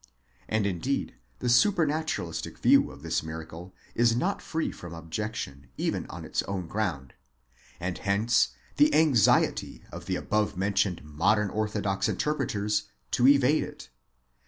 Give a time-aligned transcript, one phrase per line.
[0.49, 6.25] And indeed the supranaturalistic view of this miracle is not free from objection, even on
[6.25, 7.13] its own ground;
[7.79, 13.89] and hence the anxiety of the above mentioned modern orthodox interpreters to evade it.